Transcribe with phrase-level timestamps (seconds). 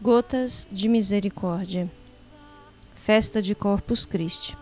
[0.00, 1.90] Gotas de Misericórdia
[2.94, 4.56] Festa de Corpus Christi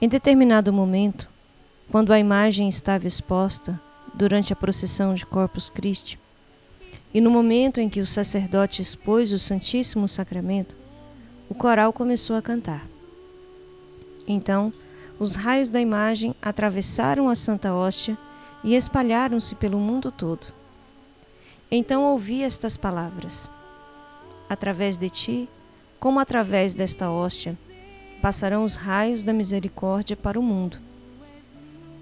[0.00, 1.28] Em determinado momento,
[1.90, 3.78] quando a imagem estava exposta
[4.14, 6.18] durante a procissão de Corpus Christi,
[7.12, 10.74] e no momento em que o sacerdote expôs o Santíssimo Sacramento,
[11.50, 12.86] o coral começou a cantar.
[14.26, 14.72] Então,
[15.20, 18.16] os raios da imagem atravessaram a Santa Hóstia
[18.64, 20.46] e espalharam-se pelo mundo todo.
[21.70, 23.46] Então ouvi estas palavras:
[24.48, 25.48] Através de ti,
[25.98, 27.56] como através desta hóstia,
[28.20, 30.78] passarão os raios da misericórdia para o mundo.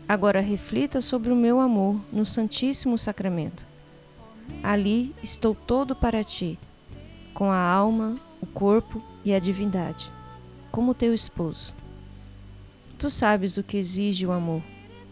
[0.09, 3.67] Agora reflita sobre o meu amor no Santíssimo Sacramento.
[4.62, 6.59] Ali estou todo para ti,
[7.33, 10.12] com a alma, o corpo e a divindade,
[10.70, 11.75] como teu esposo.
[12.98, 14.62] Tu sabes o que exige o amor,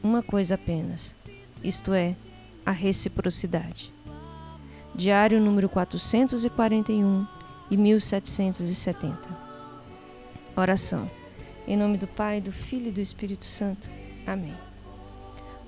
[0.03, 1.17] uma coisa apenas,
[1.65, 2.15] isto é,
[2.65, 3.93] a reciprocidade.
[4.95, 7.27] Diário número 441
[7.71, 9.17] e 1770.
[10.55, 11.11] Oração.
[11.67, 13.89] Em nome do Pai, do Filho e do Espírito Santo.
[14.27, 14.55] Amém.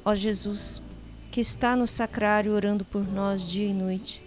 [0.04, 0.82] Ó Jesus,
[1.32, 4.22] que está no sacrário orando por nós dia e noite,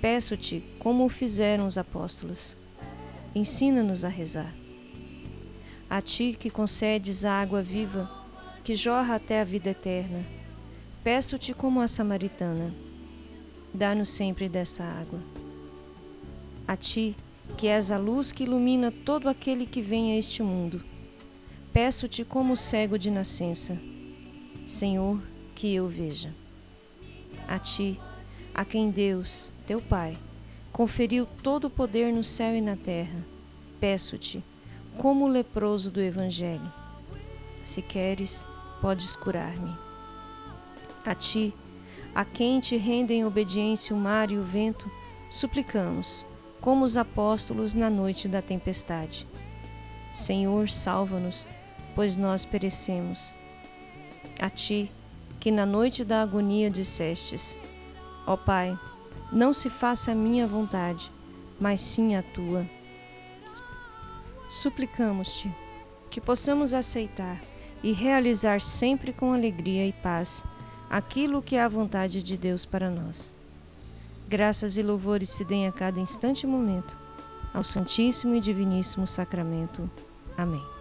[0.00, 2.56] peço-te como o fizeram os apóstolos.
[3.32, 4.52] Ensina-nos a rezar.
[5.88, 8.10] A ti que concedes a água viva,
[8.64, 10.24] que jorra até a vida eterna,
[11.04, 12.89] peço-te como a samaritana
[13.72, 15.20] dá-nos sempre desta água.
[16.66, 17.16] A ti,
[17.56, 20.82] que és a luz que ilumina todo aquele que vem a este mundo,
[21.72, 23.78] peço-te como cego de nascença,
[24.66, 25.20] Senhor,
[25.54, 26.34] que eu veja.
[27.48, 28.00] A ti,
[28.54, 30.16] a quem Deus, teu Pai,
[30.72, 33.24] conferiu todo o poder no céu e na terra,
[33.80, 34.42] peço-te,
[34.96, 36.72] como o leproso do Evangelho.
[37.64, 38.46] Se queres,
[38.80, 39.76] podes curar-me.
[41.04, 41.54] A ti,
[42.14, 44.90] a quem te rendem obediência o mar e o vento,
[45.28, 46.26] suplicamos,
[46.60, 49.26] como os apóstolos na noite da tempestade.
[50.12, 51.46] Senhor, salva-nos,
[51.94, 53.32] pois nós perecemos.
[54.40, 54.90] A ti,
[55.38, 57.58] que na noite da agonia dissestes:
[58.26, 58.78] Ó Pai,
[59.32, 61.10] não se faça a minha vontade,
[61.60, 62.66] mas sim a tua.
[64.48, 65.54] Suplicamos-te
[66.10, 67.40] que possamos aceitar
[67.82, 70.44] e realizar sempre com alegria e paz
[70.90, 73.32] aquilo que é a vontade de Deus para nós.
[74.28, 76.96] Graças e louvores se deem a cada instante e momento
[77.54, 79.88] ao Santíssimo e Diviníssimo Sacramento.
[80.36, 80.79] Amém.